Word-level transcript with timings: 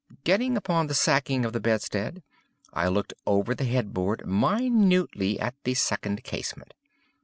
Getting 0.23 0.57
upon 0.57 0.87
the 0.87 0.95
sacking 0.95 1.45
of 1.45 1.53
the 1.53 1.59
bedstead, 1.59 2.23
I 2.73 2.87
looked 2.87 3.13
over 3.27 3.53
the 3.53 3.65
head 3.65 3.93
board 3.93 4.25
minutely 4.25 5.39
at 5.39 5.53
the 5.63 5.75
second 5.75 6.23
casement. 6.23 6.73